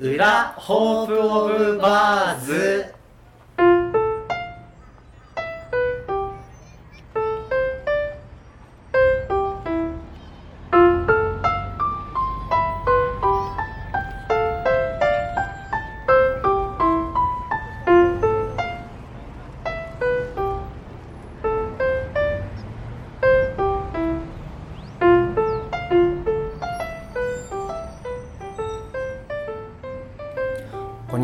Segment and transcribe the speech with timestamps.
[0.00, 2.99] 裏ホープオブバーズ。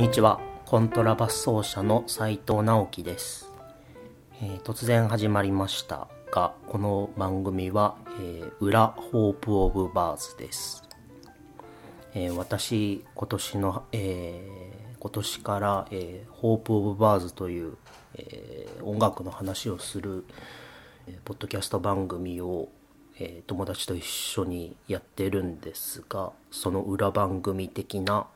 [0.06, 0.38] にちは。
[0.66, 3.50] コントラバス奏者の斉藤直樹です、
[4.40, 10.84] えー突然始まりましたがこの番組は、えー裏ホープオブバーズです、
[12.14, 17.76] えー私今年の、えー今年から、えーホープオブバーズという、
[18.14, 20.24] えー音楽の話をする、
[21.08, 22.68] えーポッドキャスト番組を、
[23.18, 28.28] えー友達と一緒にやってるんですがその裏番組的な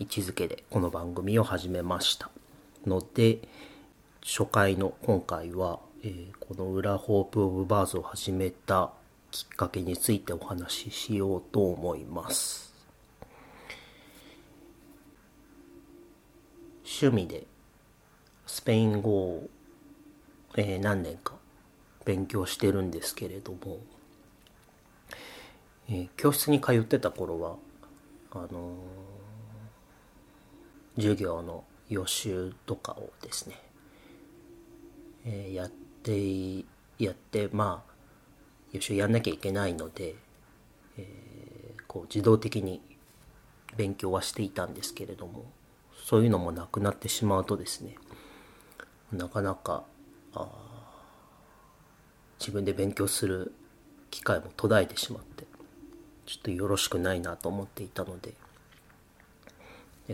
[0.00, 2.30] 位置づけでこの番組を始めました
[2.86, 3.38] ので
[4.24, 8.92] 初回の今回は、えーこの「裏ホープ・オブ・バーズ」を始めた
[9.30, 12.74] きっかけについてお話ししようと思います。
[16.82, 17.46] 趣味で
[18.46, 19.48] スペイン語を、
[20.56, 21.34] えー何年か
[22.06, 23.78] 勉強してるんですけれども、
[25.90, 27.56] えー教室に通ってた頃は
[28.32, 29.19] あのー
[30.96, 33.60] 授業の予習とかをですね、
[35.24, 35.70] えーやっ
[36.02, 36.64] て
[36.98, 37.92] やってまあ
[38.72, 40.14] 予習やんなきゃいけないので、
[40.98, 41.40] えー
[41.90, 42.80] こう自動的に
[43.76, 45.44] 勉強はしていたんですけれども
[46.04, 47.96] そういうのもなくなってしまうとですね
[49.12, 49.82] なかなか
[52.38, 53.52] 自分で勉強する
[54.12, 55.46] 機会も途絶えてしまって
[56.26, 58.34] ちょっとよろしくないなと思っていたので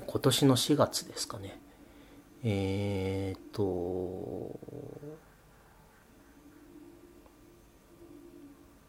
[0.04, 1.58] 今年の4月ですかね。
[2.44, 4.58] えー、っと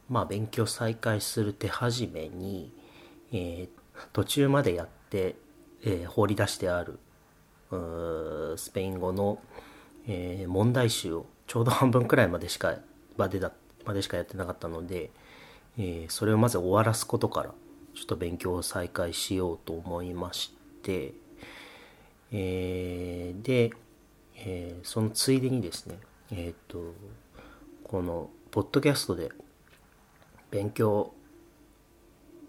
[0.10, 2.72] まあ勉強再開する手始めに、
[3.32, 3.78] えー
[4.14, 5.36] 途中までやって、
[5.84, 7.00] えー放り出してある
[8.58, 9.40] スペイン語の、
[10.08, 12.76] えー問題集をちょうど半分くらいまでしか
[13.18, 13.52] までだ
[13.86, 15.10] までしかやってなかったので、
[15.78, 17.54] えーそれをまず終わらすことから
[17.96, 20.57] ちょっと勉強を再開しようと思いまして、
[22.32, 23.72] えーで、
[24.36, 25.98] えーそのついでにですね
[26.32, 26.94] えっ、と
[27.84, 29.32] このポッドキャストで
[30.52, 31.14] 勉強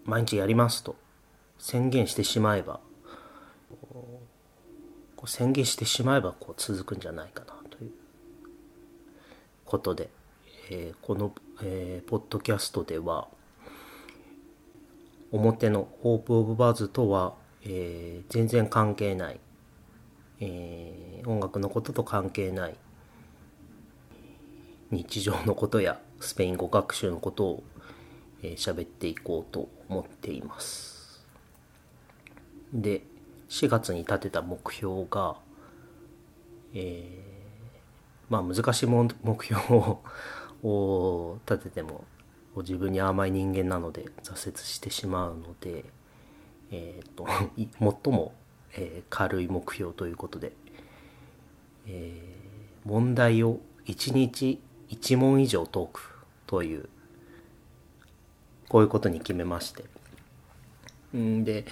[0.05, 0.95] 毎日やりますと
[1.57, 2.79] 宣言してしまえば
[5.15, 7.91] こう宣言してしまえばこう続くんじゃないかなという
[9.65, 10.09] ことで、
[10.71, 13.27] えーこの、えーポッドキャストでは
[15.31, 19.39] 表の「ホープ・オブ・バーズ」とは、えー全然関係ない、
[20.39, 22.75] えー音楽のことと関係ない。
[24.91, 27.63] 日常のことやスペイン語学習のことを
[28.41, 31.25] えー喋っていこうと思っています。
[32.73, 33.03] で
[33.49, 35.35] 4月に立てた目標が
[36.73, 39.99] えーまあ難しいも目標を
[40.63, 42.03] を立てても
[42.57, 45.85] 自分に甘い人間なので挫折してしまうので
[46.71, 47.25] えーと
[48.03, 48.33] 最も、
[48.73, 50.51] えー軽い目標ということで、
[51.87, 54.59] えー問題を1日
[54.89, 56.89] 1問以上解くという
[58.69, 59.83] こういうことに決めまして。
[61.15, 61.65] んで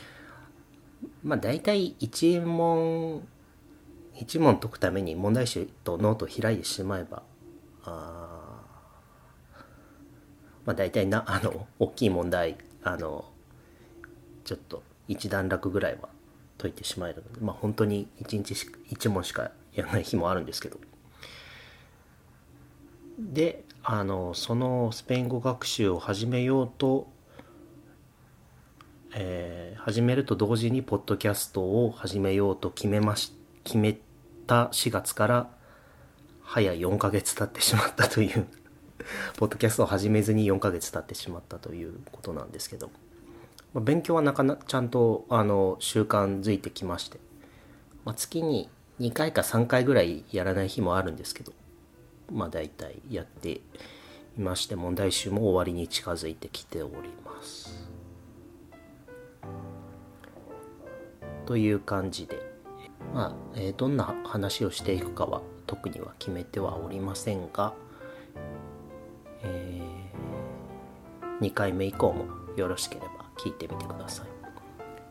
[1.23, 3.27] まあ大体1問
[4.15, 7.21] 1問解くために問題集とノートを開いてしまえば
[7.83, 8.61] あ
[10.65, 13.25] まあ大体なあの大きい問題あの
[14.47, 16.09] ちょっと一段落ぐらいは
[16.57, 20.79] 解いてしまえるのでまあ本当に1日し1問しかやらない日もあるんですけど。
[23.19, 27.07] であのそのスペイン語学習を始めようと、
[29.13, 33.31] えー始めると同時にポッドキャストを始めようと決めまし
[33.63, 33.97] 決め
[34.45, 35.49] た4月から
[36.43, 38.47] 早4ヶ月経ってしまったという
[39.37, 42.91] ポッドキャストを始めずに4ヶ月経ってしまったということなんですけど、
[43.73, 47.19] まあ勉強はなかなかちゃんとあの習慣づいてきまして、
[48.05, 48.69] まあ、月に
[48.99, 51.53] 2回か3回ぐらいやらない日もあるんですけど。
[52.31, 53.61] まあ大体やってい
[54.37, 57.89] まして問題集も終わりに近づいてきております。
[61.45, 62.57] という感じで。
[63.13, 67.73] まあ、えーどんな話をしていくかは特には決めてはおりませんが、
[69.43, 69.81] え
[71.39, 72.25] 2回目以降も
[72.57, 74.37] よろしければ聞いてみてください。